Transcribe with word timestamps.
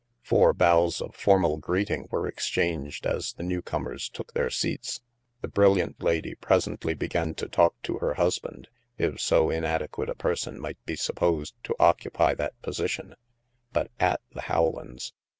Four 0.23 0.55
bows 0.55 0.99
of 0.99 1.13
formal 1.13 1.57
greeting 1.57 2.07
were 2.09 2.27
exchanged 2.27 3.05
as 3.05 3.33
the 3.33 3.43
newcomers 3.43 4.09
took 4.09 4.33
their 4.33 4.49
seats. 4.49 4.99
The 5.41 5.47
brilliant 5.47 6.01
lady 6.01 6.33
presently 6.33 6.95
began 6.95 7.35
to 7.35 7.47
talk 7.47 7.79
to 7.83 7.99
her 7.99 8.15
husband 8.15 8.69
(if 8.97 9.21
so 9.21 9.51
inadequate 9.51 10.09
a 10.09 10.15
person 10.15 10.59
might 10.59 10.83
be 10.87 10.95
supposed 10.95 11.53
to 11.65 11.75
occupy 11.79 12.33
that 12.33 12.59
position), 12.63 13.13
but 13.73 13.91
at 13.99 14.21
the 14.33 14.41
Howlands. 14.41 15.13